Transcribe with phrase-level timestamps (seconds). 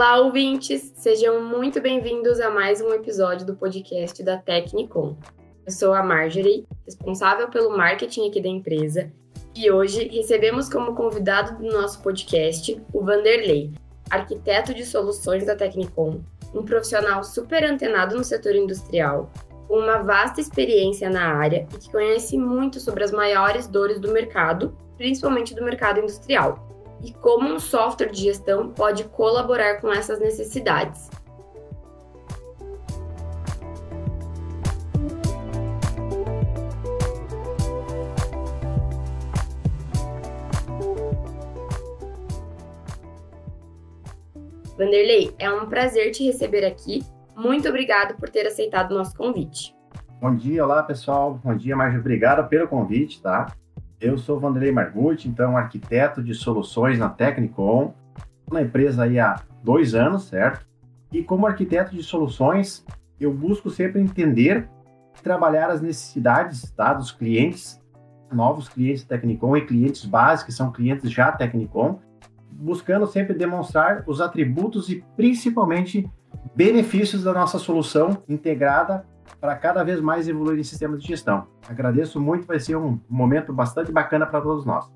[0.00, 0.94] Olá, ouvintes!
[0.96, 5.14] Sejam muito bem-vindos a mais um episódio do podcast da Tecnicom.
[5.66, 9.12] Eu sou a Marjorie, responsável pelo marketing aqui da empresa,
[9.54, 13.74] e hoje recebemos como convidado do nosso podcast o Vanderlei,
[14.08, 16.22] arquiteto de soluções da Tecnicom,
[16.54, 19.30] um profissional super antenado no setor industrial,
[19.68, 24.10] com uma vasta experiência na área e que conhece muito sobre as maiores dores do
[24.10, 26.69] mercado, principalmente do mercado industrial
[27.02, 31.10] e como um software de gestão pode colaborar com essas necessidades.
[44.76, 47.04] Vanderlei, é um prazer te receber aqui.
[47.36, 49.74] Muito obrigado por ter aceitado o nosso convite.
[50.18, 51.38] Bom dia, olá pessoal.
[51.42, 51.98] Bom dia, Marja.
[51.98, 53.54] Obrigado pelo convite, tá?
[54.00, 57.92] Eu sou Vanderlei Margutti, então arquiteto de soluções na Tecnicom,
[58.50, 60.66] na empresa aí há dois anos, certo?
[61.12, 62.82] E como arquiteto de soluções,
[63.20, 64.66] eu busco sempre entender
[65.18, 67.78] e trabalhar as necessidades tá, dos clientes,
[68.32, 72.00] novos clientes Tecnicom e clientes básicos, que são clientes já Tecnicom,
[72.50, 76.08] buscando sempre demonstrar os atributos e principalmente
[76.54, 79.04] benefícios da nossa solução integrada
[79.40, 81.46] para cada vez mais evoluir em sistemas de gestão.
[81.68, 84.90] Agradeço muito, vai ser um momento bastante bacana para todos nós.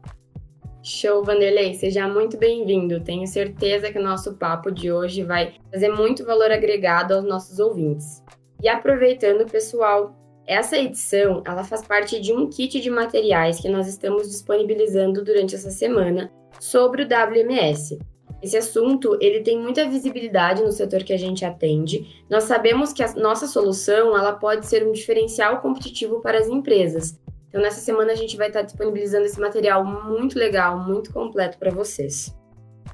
[0.83, 3.01] Show, Vanderlei, seja muito bem-vindo.
[3.01, 7.59] Tenho certeza que o nosso papo de hoje vai trazer muito valor agregado aos nossos
[7.59, 8.23] ouvintes.
[8.63, 10.15] E aproveitando, pessoal,
[10.47, 15.55] essa edição ela faz parte de um kit de materiais que nós estamos disponibilizando durante
[15.55, 17.99] essa semana sobre o WMS,
[18.45, 22.25] esse assunto, ele tem muita visibilidade no setor que a gente atende.
[22.29, 27.19] Nós sabemos que a nossa solução, ela pode ser um diferencial competitivo para as empresas.
[27.49, 31.71] Então, nessa semana a gente vai estar disponibilizando esse material muito legal, muito completo para
[31.71, 32.35] vocês.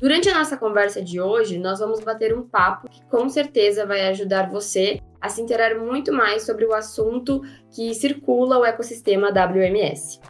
[0.00, 4.06] Durante a nossa conversa de hoje, nós vamos bater um papo que com certeza vai
[4.08, 7.42] ajudar você a se interar muito mais sobre o assunto
[7.74, 10.20] que circula o ecossistema WMS.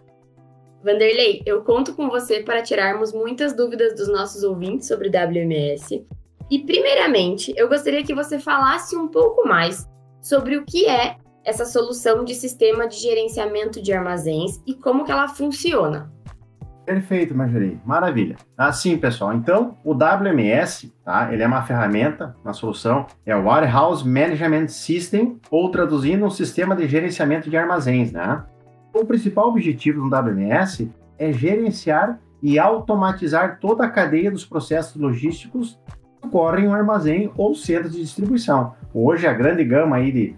[0.83, 6.07] Vanderlei, eu conto com você para tirarmos muitas dúvidas dos nossos ouvintes sobre WMS.
[6.51, 9.87] E, primeiramente, eu gostaria que você falasse um pouco mais
[10.21, 15.13] sobre o que é essa solução de sistema de gerenciamento de armazéns e como que
[15.13, 16.11] ela funciona.
[16.85, 17.79] Perfeito, Marjorie.
[17.85, 18.37] Maravilha.
[18.57, 21.33] Assim, pessoal, então o WMS, tá?
[21.33, 26.75] Ele é uma ferramenta, uma solução, é o Warehouse Management System, ou traduzindo, um sistema
[26.75, 28.45] de gerenciamento de armazéns, né?
[28.93, 35.78] O principal objetivo do WMS é gerenciar e automatizar toda a cadeia dos processos logísticos
[36.21, 38.75] que ocorrem em um armazém ou centro de distribuição.
[38.93, 40.37] Hoje, a grande gama aí de,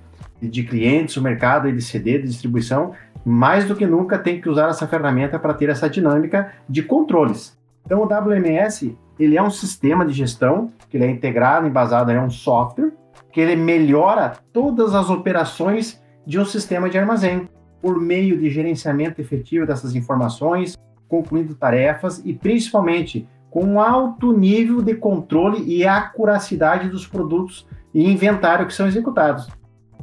[0.49, 2.93] de clientes, o mercado de CD de distribuição,
[3.25, 7.59] mais do que nunca tem que usar essa ferramenta para ter essa dinâmica de controles.
[7.87, 12.19] Então, o WMS ele é um sistema de gestão que ele é integrado, embasado em
[12.19, 12.93] um software
[13.31, 17.49] que ele melhora todas as operações de um sistema de armazém
[17.83, 20.79] por meio de gerenciamento efetivo dessas informações,
[21.09, 28.11] concluindo tarefas e principalmente com um alto nível de controle e acuracidade dos produtos e
[28.11, 29.51] inventário que são executados.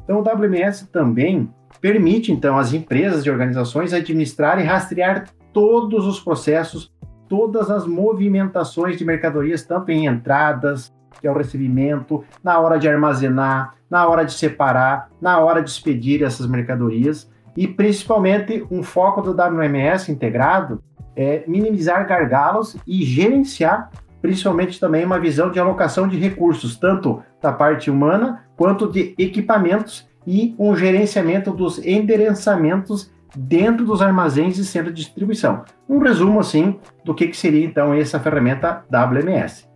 [0.04, 1.50] Então, o WMS também
[1.82, 6.92] permite então às empresas e organizações administrar e rastrear todos os processos,
[7.28, 12.88] todas as movimentações de mercadorias, tanto em entradas, que é o recebimento, na hora de
[12.88, 19.22] armazenar, na hora de separar, na hora de expedir essas mercadorias e principalmente um foco
[19.22, 20.82] do WMS integrado
[21.14, 27.52] é minimizar gargalos e gerenciar principalmente também uma visão de alocação de recursos, tanto da
[27.52, 34.96] parte humana quanto de equipamentos e um gerenciamento dos endereçamentos dentro dos armazéns e centros
[34.96, 35.66] de distribuição.
[35.88, 39.68] Um resumo assim do que, que seria então essa ferramenta WMS.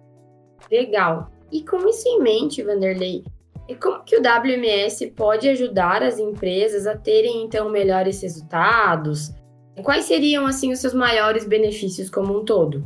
[0.71, 1.31] Legal.
[1.51, 3.25] E com isso em mente, Vanderlei,
[3.73, 9.33] e como que o WMS pode ajudar as empresas a terem então melhores resultados?
[9.81, 12.85] Quais seriam assim os seus maiores benefícios como um todo?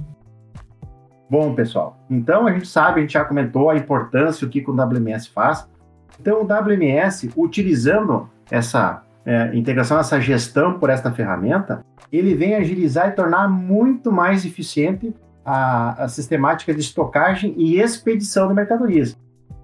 [1.29, 4.73] Bom, pessoal, então a gente sabe, a gente já comentou a importância o que o
[4.73, 5.67] WMS faz.
[6.19, 13.09] Então, o WMS, utilizando essa é, integração, essa gestão por esta ferramenta, ele vem agilizar
[13.09, 15.13] e tornar muito mais eficiente
[15.45, 19.17] a, a sistemática de estocagem e expedição de mercadorias.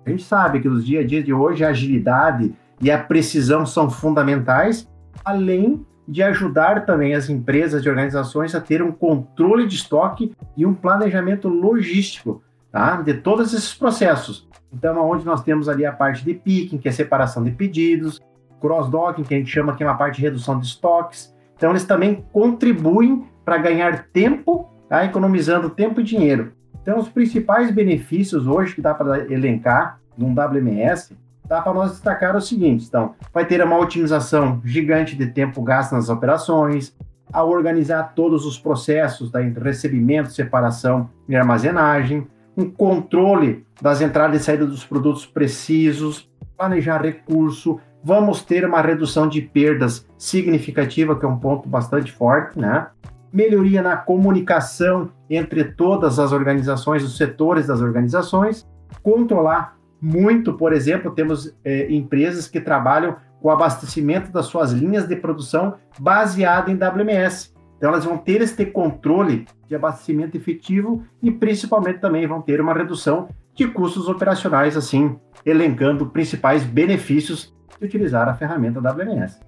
[0.06, 3.66] A gente sabe que nos dia a dia de hoje a agilidade e a precisão
[3.66, 4.90] são fundamentais,
[5.24, 10.66] além de ajudar também as empresas e organizações a ter um controle de estoque e
[10.66, 12.42] um planejamento logístico
[12.72, 13.02] tá?
[13.02, 14.48] de todos esses processos.
[14.74, 18.20] Então, onde nós temos ali a parte de picking, que é separação de pedidos,
[18.60, 21.34] cross-docking, que a gente chama que é uma parte de redução de estoques.
[21.56, 25.06] Então, eles também contribuem para ganhar tempo, tá?
[25.06, 26.52] economizando tempo e dinheiro.
[26.84, 31.16] Então, os principais benefícios hoje que dá para elencar num WMS,
[31.48, 35.94] dá para nós destacar o seguinte: então, vai ter uma otimização gigante de tempo gasto
[35.94, 36.94] nas operações,
[37.32, 44.44] a organizar todos os processos da recebimento, separação e armazenagem, um controle das entradas e
[44.44, 51.28] saídas dos produtos precisos, planejar recurso, vamos ter uma redução de perdas significativa, que é
[51.28, 52.88] um ponto bastante forte, né?
[53.34, 58.68] Melhoria na comunicação entre todas as organizações, os setores das organizações,
[59.02, 65.08] controlar muito, por exemplo, temos é, empresas que trabalham com o abastecimento das suas linhas
[65.08, 67.54] de produção baseado em WMS.
[67.78, 72.74] Então, elas vão ter este controle de abastecimento efetivo e, principalmente, também vão ter uma
[72.74, 79.40] redução de custos operacionais, assim, elencando principais benefícios de utilizar a ferramenta WMS.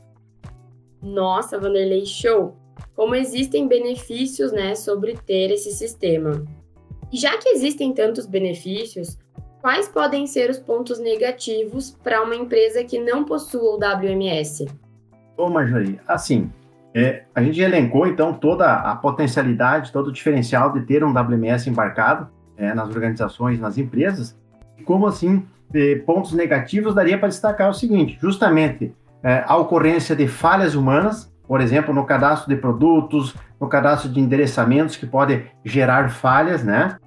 [1.02, 2.65] Nossa, Vanderlei, show!
[2.96, 6.46] Como existem benefícios, né, sobre ter esse sistema.
[7.12, 9.18] E já que existem tantos benefícios,
[9.62, 14.66] quais podem ser os pontos negativos para uma empresa que não possua o WMS?
[15.38, 16.50] Ô, Marjorie, assim,
[16.94, 21.70] é, a gente elencou então toda a potencialidade, todo o diferencial de ter um WMS
[21.70, 24.38] embarcado é, nas organizações, nas empresas.
[24.86, 30.28] Como assim, é, pontos negativos daria para destacar o seguinte: justamente é, a ocorrência de
[30.28, 36.10] falhas humanas, por exemplo, no cadastro de produtos, no cadastro de endereçamentos que pode gerar
[36.10, 36.98] falhas, né?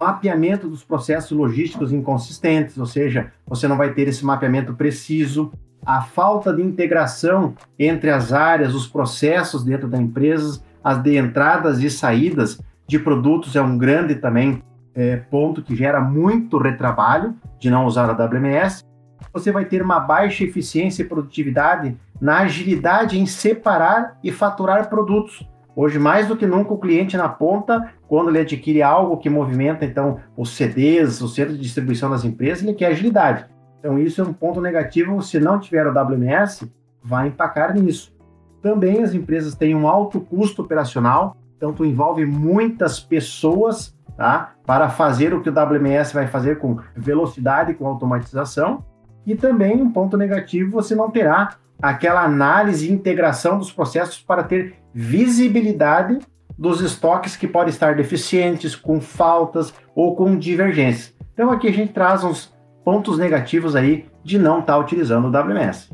[0.00, 5.52] Mapeamento dos processos logísticos inconsistentes, ou seja, você não vai ter esse mapeamento preciso
[5.84, 11.80] a falta de integração entre as áreas, os processos dentro da empresa, as de entradas
[11.80, 14.62] e saídas de produtos é um grande também
[14.94, 18.84] é, ponto que gera muito retrabalho de não usar a WMS.
[19.32, 25.46] Você vai ter uma baixa eficiência e produtividade na agilidade em separar e faturar produtos.
[25.74, 29.84] Hoje, mais do que nunca, o cliente na ponta, quando ele adquire algo que movimenta,
[29.84, 33.46] então, os CDs, o centro de distribuição das empresas, ele quer agilidade.
[33.78, 35.22] Então, isso é um ponto negativo.
[35.22, 36.70] Se não tiver o WMS,
[37.02, 38.14] vai empacar nisso.
[38.60, 44.88] Também as empresas têm um alto custo operacional, então tu envolve muitas pessoas tá, para
[44.88, 48.84] fazer o que o WMS vai fazer com velocidade, com automatização.
[49.26, 54.42] E também um ponto negativo, você não terá aquela análise e integração dos processos para
[54.42, 56.18] ter visibilidade
[56.56, 61.14] dos estoques que podem estar deficientes, com faltas ou com divergências.
[61.32, 62.54] Então aqui a gente traz uns
[62.84, 65.90] pontos negativos aí de não estar tá utilizando o WMS.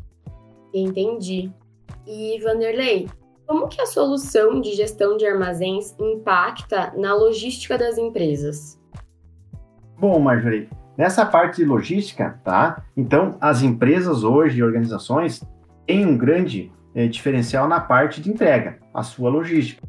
[0.75, 1.51] Entendi.
[2.07, 3.09] E Vanderlei,
[3.47, 8.79] como que a solução de gestão de armazéns impacta na logística das empresas?
[9.99, 12.83] Bom, Marjorie, nessa parte de logística, tá?
[12.97, 15.41] Então, as empresas hoje e organizações
[15.87, 19.87] têm um grande eh, diferencial na parte de entrega, a sua logística.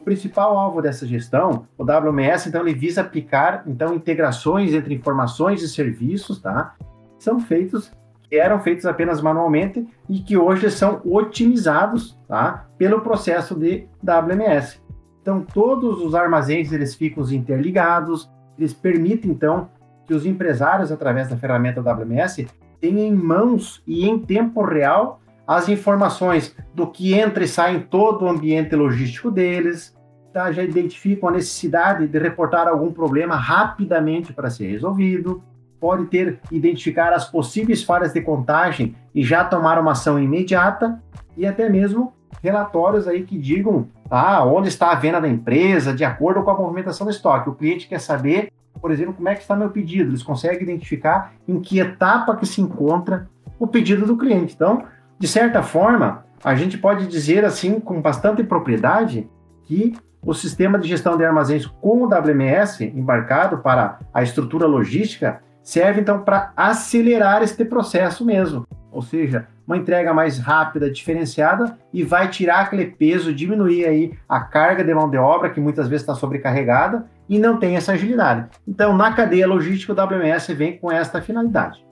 [0.00, 5.62] O principal alvo dessa gestão, o WMS, então, ele visa aplicar então integrações entre informações
[5.62, 6.74] e serviços, tá?
[7.18, 7.90] São feitos
[8.28, 12.66] que eram feitos apenas manualmente e que hoje são otimizados, tá?
[12.76, 14.78] Pelo processo de WMS.
[15.22, 19.68] Então, todos os armazéns eles ficam interligados, eles permitem então
[20.10, 22.48] que os empresários através da ferramenta WMS
[22.80, 27.80] tenham em mãos e em tempo real as informações do que entra e sai em
[27.80, 29.96] todo o ambiente logístico deles,
[30.32, 30.50] tá?
[30.50, 35.44] já identificam a necessidade de reportar algum problema rapidamente para ser resolvido,
[35.78, 41.00] pode ter identificar as possíveis falhas de contagem e já tomar uma ação imediata
[41.36, 46.04] e até mesmo relatórios aí que digam ah, onde está a venda da empresa, de
[46.04, 47.48] acordo com a movimentação do estoque.
[47.48, 50.10] O cliente quer saber, por exemplo, como é que está meu pedido.
[50.10, 54.54] Eles conseguem identificar em que etapa que se encontra o pedido do cliente.
[54.54, 54.84] Então,
[55.18, 59.28] de certa forma, a gente pode dizer assim com bastante propriedade
[59.64, 65.40] que o sistema de gestão de armazéns com o WMS embarcado para a estrutura logística
[65.62, 72.02] serve então para acelerar este processo mesmo, ou seja, uma entrega mais rápida, diferenciada e
[72.02, 76.02] vai tirar aquele peso, diminuir aí a carga de mão de obra que muitas vezes
[76.02, 78.48] está sobrecarregada e não tem essa agilidade.
[78.66, 81.84] Então, na cadeia logística, o WMS vem com esta finalidade.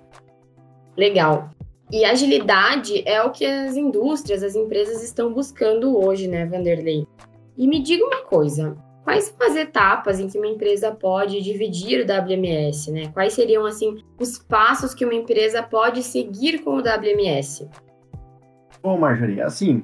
[0.96, 1.50] Legal.
[1.90, 7.06] E agilidade é o que as indústrias, as empresas estão buscando hoje, né, Vanderlei?
[7.56, 8.76] E me diga uma coisa,
[9.08, 13.08] quais são as etapas em que uma empresa pode dividir o WMS, né?
[13.14, 17.66] Quais seriam assim os passos que uma empresa pode seguir com o WMS?
[18.82, 19.82] Bom, Marjorie, assim,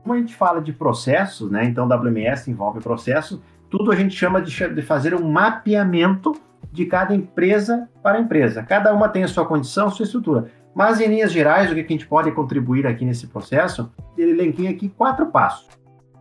[0.00, 1.64] como a gente fala de processos, né?
[1.64, 6.32] Então, WMS envolve processo, tudo a gente chama de, de fazer um mapeamento
[6.70, 8.62] de cada empresa para empresa.
[8.62, 10.52] Cada uma tem a sua condição, sua estrutura.
[10.72, 14.68] Mas, em linhas gerais, o que a gente pode contribuir aqui nesse processo, ele elenquei
[14.68, 15.66] aqui quatro passos.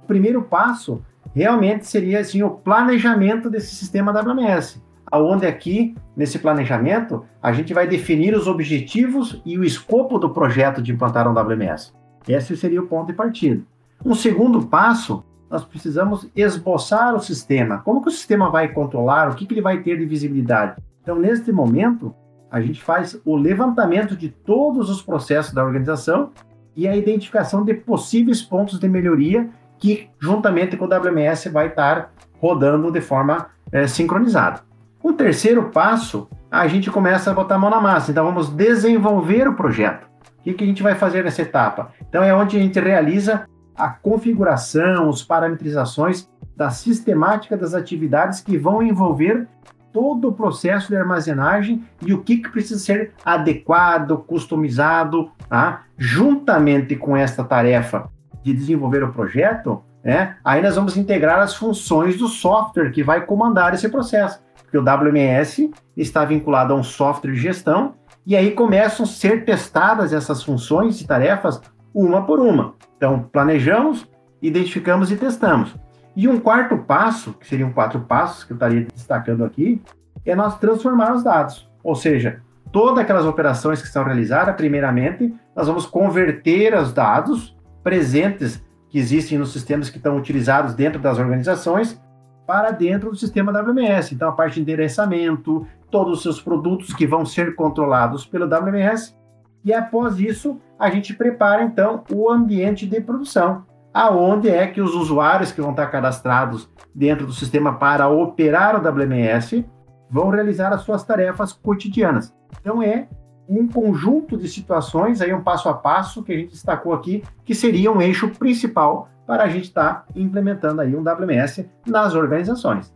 [0.01, 1.03] O primeiro passo
[1.35, 7.85] realmente seria assim o planejamento desse sistema WMS, aonde aqui nesse planejamento a gente vai
[7.85, 11.93] definir os objetivos e o escopo do projeto de implantar um WMS.
[12.25, 13.61] Esse seria o ponto de partida.
[14.03, 17.79] Um segundo passo, nós precisamos esboçar o sistema.
[17.79, 19.29] Como que o sistema vai controlar?
[19.29, 20.81] O que, que ele vai ter de visibilidade?
[21.03, 22.15] Então, neste momento,
[22.49, 26.31] a gente faz o levantamento de todos os processos da organização
[26.75, 32.11] e a identificação de possíveis pontos de melhoria que, juntamente com o WMS, vai estar
[32.39, 34.61] rodando de forma é, sincronizada.
[35.01, 38.11] O terceiro passo, a gente começa a botar a mão na massa.
[38.11, 40.07] Então, vamos desenvolver o projeto.
[40.39, 41.91] O que, que a gente vai fazer nessa etapa?
[42.07, 48.57] Então, é onde a gente realiza a configuração, as parametrizações da sistemática das atividades que
[48.57, 49.47] vão envolver
[49.91, 55.83] todo o processo de armazenagem e o que, que precisa ser adequado, customizado, tá?
[55.97, 58.09] juntamente com esta tarefa
[58.45, 60.35] de desenvolver o projeto, né?
[60.45, 64.83] aí nós vamos integrar as funções do software que vai comandar esse processo, porque o
[64.83, 70.43] WMS está vinculado a um software de gestão e aí começam a ser testadas essas
[70.43, 71.59] funções e tarefas
[71.91, 72.75] uma por uma.
[72.95, 74.07] Então, planejamos,
[74.39, 75.75] identificamos e testamos.
[76.15, 79.81] E um quarto passo, que seriam quatro passos que eu estaria destacando aqui,
[80.23, 81.67] é nós transformar os dados.
[81.83, 87.54] Ou seja, todas aquelas operações que são realizadas, primeiramente, nós vamos converter os dados
[87.85, 92.01] presentes que existem nos sistemas que estão utilizados dentro das organizações
[92.47, 94.11] para dentro do sistema WMS.
[94.11, 99.15] Então, a parte de endereçamento, todos os seus produtos que vão ser controlados pelo WMS.
[99.63, 103.63] E após isso, a gente prepara então o ambiente de produção
[103.93, 108.85] aonde é que os usuários que vão estar cadastrados dentro do sistema para operar o
[108.85, 109.63] WMS
[110.09, 112.35] vão realizar as suas tarefas cotidianas.
[112.59, 113.07] Então é
[113.47, 117.53] um conjunto de situações, aí um passo a passo que a gente destacou aqui, que
[117.53, 122.93] seria um eixo principal para a gente estar implementando aí um WMS nas organizações.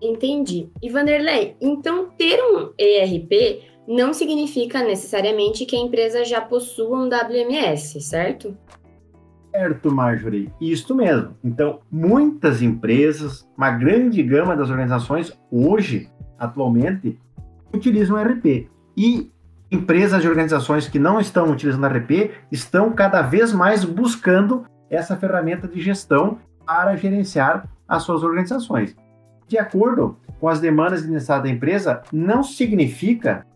[0.00, 0.70] Entendi.
[0.82, 7.08] E Vanderlei, então ter um ERP não significa necessariamente que a empresa já possua um
[7.08, 8.56] WMS, certo?
[9.50, 10.52] Certo, Marjorie.
[10.60, 11.36] Isso mesmo.
[11.42, 16.08] Então, muitas empresas, uma grande gama das organizações, hoje,
[16.38, 17.18] atualmente,
[17.74, 18.68] utilizam RP.
[18.96, 19.30] E
[19.70, 25.68] empresas e organizações que não estão utilizando RP estão cada vez mais buscando essa ferramenta
[25.68, 28.96] de gestão para gerenciar as suas organizações.
[29.46, 33.46] De acordo com as demandas de necessidade da empresa, não significa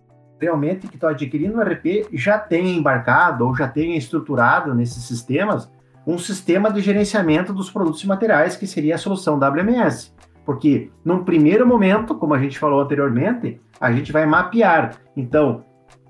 [0.41, 5.71] realmente que estou adquirindo um RP já tenha embarcado ou já tenha estruturado nesses sistemas
[6.07, 10.13] um sistema de gerenciamento dos produtos e materiais, que seria a solução WMS.
[10.45, 14.97] Porque, num primeiro momento, como a gente falou anteriormente, a gente vai mapear.
[15.17, 15.65] Então,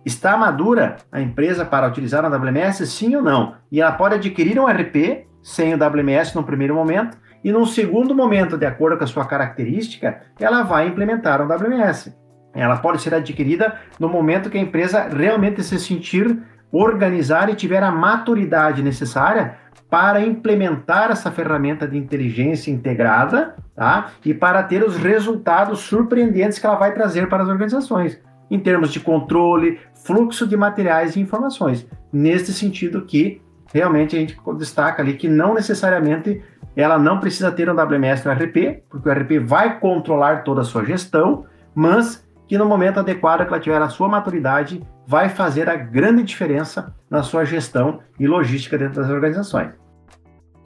[0.04, 3.54] está madura a empresa para utilizar a WMS, sim ou não?
[3.70, 8.14] E ela pode adquirir um RP sem o WMS no primeiro momento, e num segundo
[8.14, 12.16] momento, de acordo com a sua característica, ela vai implementar um WMS.
[12.54, 16.40] Ela pode ser adquirida no momento que a empresa realmente se sentir
[16.73, 19.56] organizar e tiver a maturidade necessária
[19.90, 24.11] para implementar essa ferramenta de inteligência integrada, tá?
[24.25, 28.20] E para ter os resultados surpreendentes que ela vai trazer para as organizações,
[28.50, 31.87] em termos de controle, fluxo de materiais e informações.
[32.12, 33.42] Nesse sentido que
[33.73, 36.42] realmente a gente destaca ali que não necessariamente
[36.76, 40.64] ela não precisa ter um WMS no RP, porque o RP vai controlar toda a
[40.64, 45.68] sua gestão, mas que no momento adequado que ela tiver a sua maturidade, vai fazer
[45.68, 49.73] a grande diferença na sua gestão e logística dentro das organizações.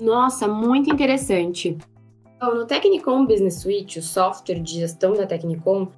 [0.01, 1.77] Nossa, muito interessante.
[2.41, 5.89] Bom, no Technicom Business Suite, o software de gestão da Technicom,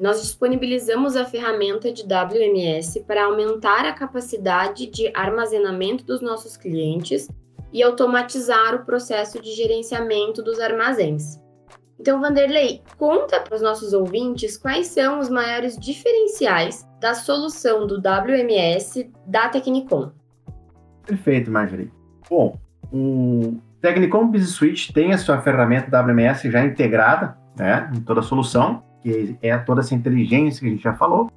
[0.00, 7.28] nós disponibilizamos a ferramenta de WMS para aumentar a capacidade de armazenamento dos nossos clientes
[7.70, 11.38] e automatizar o processo de gerenciamento dos armazéns.
[11.98, 17.96] Então, Vanderlei, conta para os nossos ouvintes quais são os maiores diferenciais da solução do
[17.96, 20.10] WMS da Technicom.
[21.04, 21.92] Perfeito, Marjorie.
[22.28, 22.58] Bom,
[22.90, 28.22] o Technicom Business Suite tem a sua ferramenta WMS já integrada né, em toda a
[28.22, 31.30] solução, que é toda essa inteligência que a gente já falou.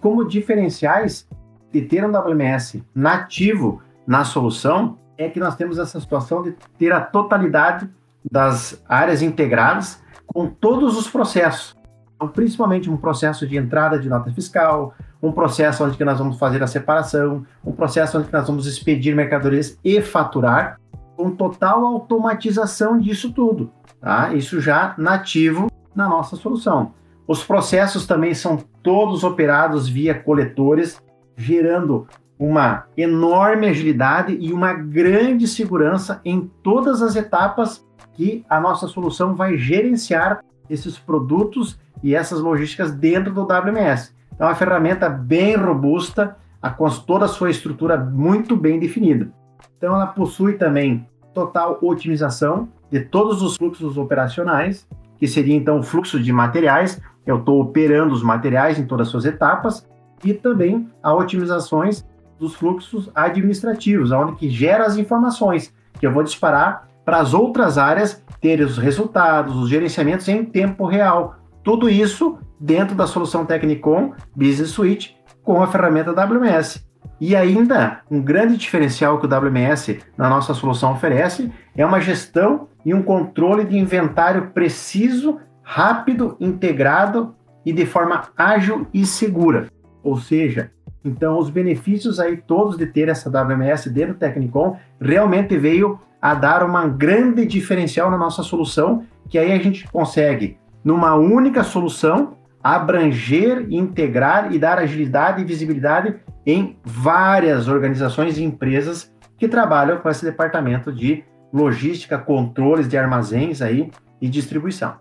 [0.00, 1.28] Como diferenciais
[1.72, 6.92] de ter um WMS nativo na solução, é que nós temos essa situação de ter
[6.92, 7.88] a totalidade
[8.30, 11.76] das áreas integradas com todos os processos.
[12.14, 16.62] Então, principalmente um processo de entrada de nota fiscal, um processo onde nós vamos fazer
[16.62, 20.80] a separação, um processo onde nós vamos expedir mercadorias e faturar,
[21.16, 24.32] com total automatização disso tudo, tá?
[24.32, 25.68] Isso já nativo
[25.98, 26.92] na nossa solução.
[27.26, 31.02] Os processos também são todos operados via coletores,
[31.36, 32.06] gerando
[32.38, 39.34] uma enorme agilidade e uma grande segurança em todas as etapas que a nossa solução
[39.34, 44.14] vai gerenciar esses produtos e essas logísticas dentro do WMS.
[44.32, 46.36] Então, é uma ferramenta bem robusta,
[46.76, 49.32] com toda a sua estrutura muito bem definida.
[49.76, 54.86] Então, ela possui também total otimização de todos os fluxos operacionais,
[55.18, 57.00] que seria então o fluxo de materiais.
[57.26, 59.86] Eu estou operando os materiais em todas as suas etapas
[60.24, 62.04] e também a otimizações
[62.38, 67.78] dos fluxos administrativos, onde que gera as informações que eu vou disparar para as outras
[67.78, 71.36] áreas ter os resultados, os gerenciamentos em tempo real.
[71.64, 76.87] Tudo isso dentro da solução Technicom Business Suite com a ferramenta WMS.
[77.20, 82.68] E ainda, um grande diferencial que o WMS na nossa solução oferece é uma gestão
[82.84, 87.34] e um controle de inventário preciso, rápido, integrado
[87.66, 89.66] e de forma ágil e segura.
[90.02, 90.70] Ou seja,
[91.04, 96.34] então os benefícios aí todos de ter essa WMS dentro do Technicom realmente veio a
[96.34, 102.36] dar uma grande diferencial na nossa solução, que aí a gente consegue, numa única solução,
[102.62, 106.16] abranger, integrar e dar agilidade e visibilidade
[106.48, 113.60] em várias organizações e empresas que trabalham com esse departamento de logística, controles de armazéns
[113.60, 114.96] aí e distribuição.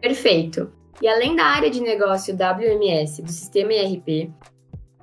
[0.00, 0.72] Perfeito.
[1.02, 4.30] E além da área de negócio WMS do sistema ERP,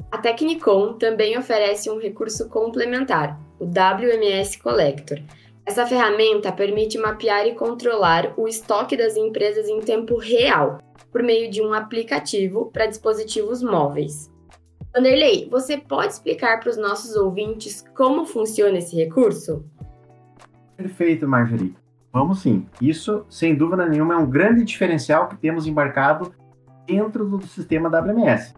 [0.10, 5.20] a Technicom também oferece um recurso complementar, o WMS Collector.
[5.66, 10.78] Essa ferramenta permite mapear e controlar o estoque das empresas em tempo real,
[11.12, 14.34] por meio de um aplicativo para dispositivos móveis.
[14.96, 19.66] Vanderlei, você pode explicar para os nossos ouvintes como funciona esse recurso?
[20.78, 21.76] Perfeito, Marjorie.
[22.14, 22.66] Vamos sim.
[22.80, 26.34] Isso, sem dúvida nenhuma, é um grande diferencial que temos embarcado
[26.88, 28.54] dentro do sistema WMS.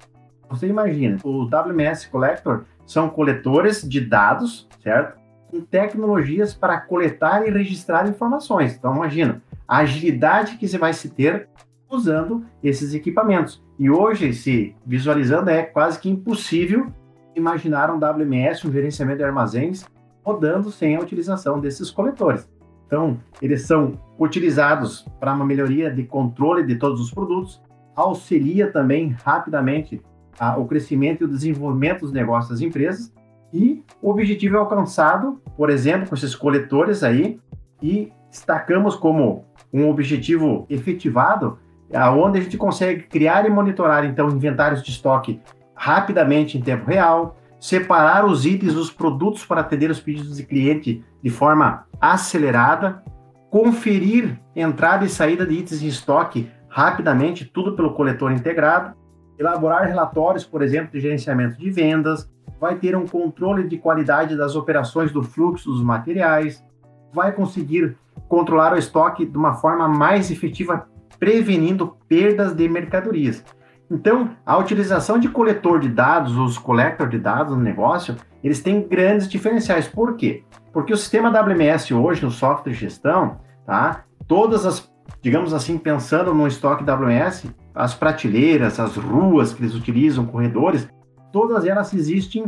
[0.48, 5.20] Você imagina, o WMS Collector são coletores de dados, certo?
[5.50, 8.76] Com tecnologias para coletar e registrar informações.
[8.76, 11.50] Então, imagina a agilidade que você vai se ter
[11.90, 13.66] usando esses equipamentos.
[13.80, 16.88] E hoje, se visualizando, é quase que impossível
[17.36, 19.86] imaginar um WMS, um gerenciamento de armazéns,
[20.24, 22.50] rodando sem a utilização desses coletores.
[22.86, 27.62] Então, eles são utilizados para uma melhoria de controle de todos os produtos,
[27.96, 30.02] auxilia também rapidamente
[30.40, 33.14] a, o crescimento e o desenvolvimento dos negócios das empresas
[33.54, 37.40] e o objetivo é alcançado, por exemplo, com esses coletores aí
[37.82, 41.58] e destacamos como um objetivo efetivado,
[41.94, 45.42] aonde a gente consegue criar e monitorar então inventários de estoque
[45.76, 51.04] rapidamente em tempo real, separar os itens dos produtos para atender os pedidos de cliente
[51.22, 53.04] de forma acelerada,
[53.50, 58.96] conferir entrada e saída de itens em estoque rapidamente, tudo pelo coletor integrado,
[59.38, 64.56] elaborar relatórios, por exemplo, de gerenciamento de vendas, vai ter um controle de qualidade das
[64.56, 66.64] operações do fluxo dos materiais,
[67.14, 67.96] vai conseguir
[68.28, 70.88] controlar o estoque de uma forma mais efetiva,
[71.20, 73.44] prevenindo perdas de mercadorias.
[73.90, 78.86] Então, a utilização de coletor de dados, os collector de dados no negócio, eles têm
[78.88, 79.88] grandes diferenciais.
[79.88, 80.44] Por quê?
[80.74, 84.04] Porque o sistema WMS hoje, no software de gestão, tá?
[84.28, 90.26] Todas as, digamos assim, pensando no estoque WMS, as prateleiras, as ruas que eles utilizam,
[90.26, 90.88] corredores,
[91.32, 92.46] todas elas existem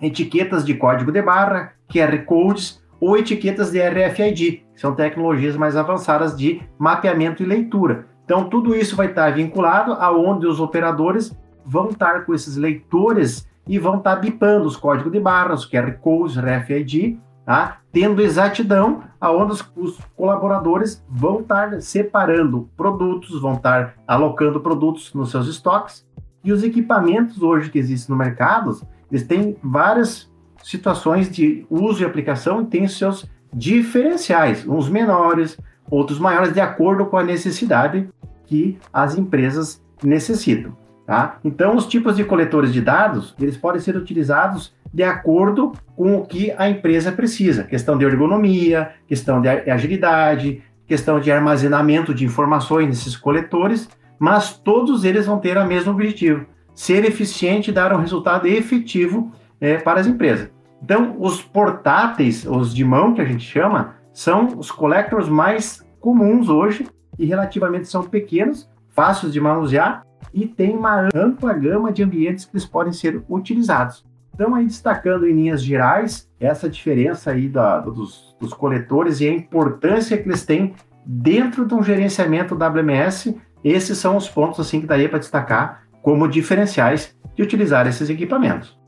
[0.00, 5.76] etiquetas de código de barra, QR codes ou etiquetas de RFID, que são tecnologias mais
[5.76, 8.06] avançadas de mapeamento e leitura.
[8.32, 13.78] Então, tudo isso vai estar vinculado aonde os operadores vão estar com esses leitores e
[13.78, 17.80] vão estar bipando os códigos de barras, QR codes, RFID, tá?
[17.92, 25.30] tendo exatidão aonde os, os, colaboradores vão estar separando produtos, vão estar alocando produtos nos
[25.30, 26.06] seus estoques.
[26.42, 32.06] E os equipamentos hoje que existem no mercado, eles têm várias situações de uso e
[32.06, 35.58] aplicação e têm seus diferenciais, uns menores,
[35.90, 38.08] outros maiores, de acordo com a necessidade
[38.52, 40.76] que as empresas necessitam.
[41.06, 41.38] Tá?
[41.42, 46.26] Então, os tipos de coletores de dados, eles podem ser utilizados de acordo com o
[46.26, 47.64] que a empresa precisa.
[47.64, 53.88] Questão de ergonomia, questão de agilidade, questão de armazenamento de informações nesses coletores,
[54.18, 59.32] mas todos eles vão ter o mesmo objetivo, ser eficiente e dar um resultado efetivo
[59.58, 60.50] é, para as empresas.
[60.82, 66.50] Então, os portáteis, os de mão que a gente chama, são os collectors mais comuns
[66.50, 66.86] hoje
[67.18, 72.52] e relativamente são pequenos, fáceis de manusear e tem uma ampla gama de ambientes que
[72.52, 74.04] eles podem ser utilizados.
[74.34, 79.32] Então, aí destacando em linhas gerais essa diferença aí da, dos, dos coletores e a
[79.32, 84.86] importância que eles têm dentro de um gerenciamento WMS, esses são os pontos assim que
[84.86, 88.78] daria para destacar como diferenciais de utilizar esses equipamentos.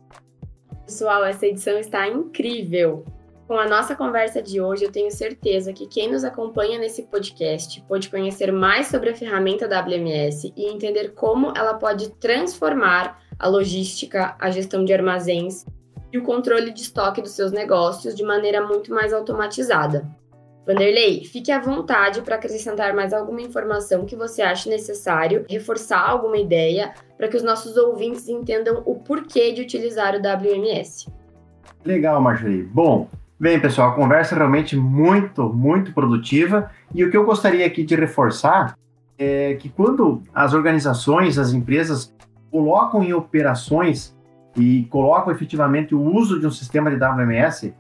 [0.85, 3.05] Pessoal, essa edição está incrível.
[3.47, 7.83] Com a nossa conversa de hoje, eu tenho certeza que quem nos acompanha nesse podcast
[7.87, 14.35] pode conhecer mais sobre a ferramenta WMS e entender como ela pode transformar a logística,
[14.41, 15.67] a gestão de armazéns
[16.11, 20.09] e o controle de estoque dos seus negócios de maneira muito mais automatizada.
[20.67, 26.39] Vanderlei, fique à vontade para acrescentar mais alguma informação que você ache necessário, reforçar alguma
[26.39, 31.13] ideia para que os nossos ouvintes entendam o porquê de utilizar o WMS.
[31.85, 32.63] Legal, Marjorie.
[32.63, 33.07] Bom,
[33.39, 36.71] Bem, pessoal, conversa é realmente muito, muito produtiva.
[36.95, 38.77] E o que eu gostaria aqui de reforçar
[39.19, 42.15] é que quando as organizações, as empresas
[42.49, 44.17] colocam em operações
[44.57, 47.75] e colocam efetivamente o uso de um sistema de WMS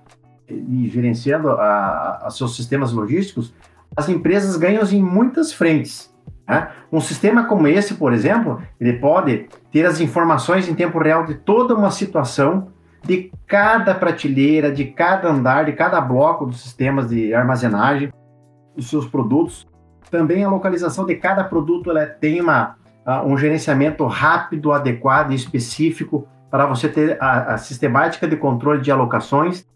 [0.48, 3.54] e gerenciando a, a seus sistemas logísticos,
[3.96, 6.12] as empresas ganham em muitas frentes.
[6.48, 6.68] Né?
[6.90, 11.36] Um sistema como esse, por exemplo, ele pode ter as informações em tempo real de
[11.36, 12.73] toda uma situação
[13.04, 18.10] de cada prateleira, de cada andar, de cada bloco dos sistemas de armazenagem
[18.74, 19.66] dos seus produtos.
[20.10, 22.76] Também a localização de cada produto ela tem uma,
[23.24, 28.90] um gerenciamento rápido, adequado e específico para você ter a, a, sistemática de controle de
[28.90, 29.66] alocações.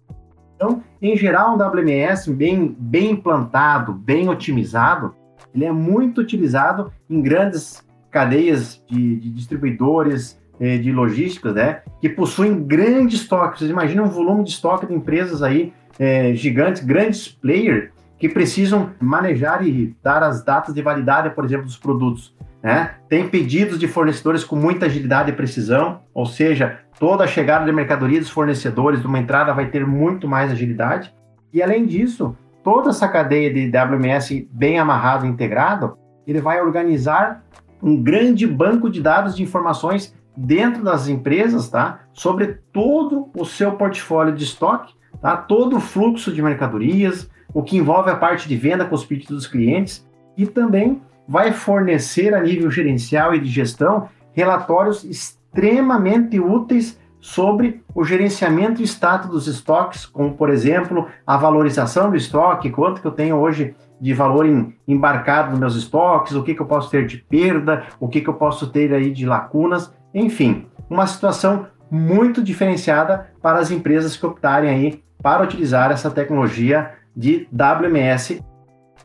[0.55, 5.15] Então, em geral, um WMS bem, bem implantado, bem otimizado,
[5.55, 10.41] ele é muito utilizado em grandes cadeias de, de distribuidores,
[10.79, 13.61] de logística, né, que possuem grandes estoques.
[13.61, 18.91] Vocês imaginam um volume de estoque de empresas aí é, gigantes, grandes players, que precisam
[19.01, 22.35] manejar e dar as datas de validade, por exemplo, dos produtos.
[22.63, 22.91] Né?
[23.09, 27.73] Tem pedidos de fornecedores com muita agilidade e precisão, ou seja, toda a chegada de
[27.73, 31.15] mercadoria dos fornecedores de uma entrada vai ter muito mais agilidade.
[31.53, 37.45] E além disso, toda essa cadeia de WMS bem amarrado e integrado, ele vai organizar
[37.81, 42.01] um grande banco de dados de informações dentro das empresas, tá?
[42.13, 45.37] Sobre todo o seu portfólio de estoque, tá?
[45.37, 49.37] Todo o fluxo de mercadorias, o que envolve a parte de venda com os pedidos
[49.37, 56.99] dos clientes e também vai fornecer a nível gerencial e de gestão relatórios extremamente úteis
[57.21, 63.01] sobre o gerenciamento e status dos estoques, como por exemplo a valorização do estoque, quanto
[63.01, 66.67] que eu tenho hoje de valor em, embarcado nos meus estoques, o que, que eu
[66.67, 69.93] posso ter de perda, o que, que eu posso ter aí de lacunas.
[70.15, 76.95] Enfim, uma situação muito diferenciada para as empresas que optarem aí para utilizar essa tecnologia
[77.17, 78.41] de WMS.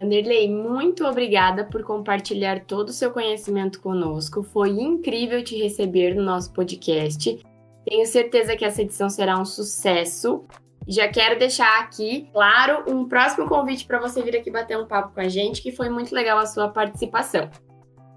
[0.02, 4.44] Anderley, muito obrigada por compartilhar todo o seu conhecimento conosco.
[4.44, 7.42] Foi incrível te receber no nosso podcast.
[7.86, 10.46] Tenho certeza que essa edição será um sucesso.
[10.88, 15.14] Já quero deixar aqui, claro, um próximo convite para você vir aqui bater um papo
[15.14, 17.50] com a gente, que foi muito legal a sua participação.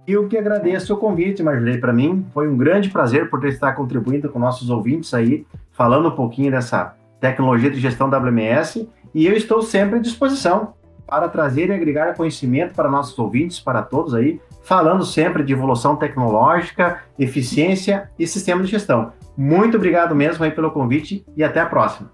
[0.07, 1.81] Eu que agradeço o convite, Marjorie.
[1.81, 6.15] Para mim foi um grande prazer por estar contribuindo com nossos ouvintes aí, falando um
[6.15, 8.89] pouquinho dessa tecnologia de gestão WMS.
[9.13, 10.75] E eu estou sempre à disposição
[11.07, 15.97] para trazer e agregar conhecimento para nossos ouvintes, para todos aí, falando sempre de evolução
[15.97, 19.13] tecnológica, eficiência e sistema de gestão.
[19.37, 22.11] Muito obrigado mesmo aí pelo convite e até a próxima.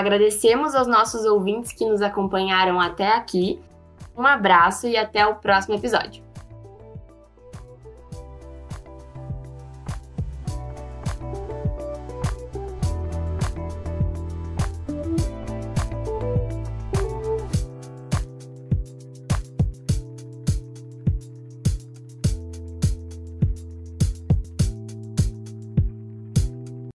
[0.00, 3.60] Agradecemos aos nossos ouvintes que nos acompanharam até aqui.
[4.16, 6.29] Um abraço e até o próximo episódio.